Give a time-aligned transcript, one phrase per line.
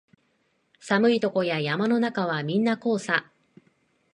[0.79, 3.29] 寒いとこや山の中はみんなこうさ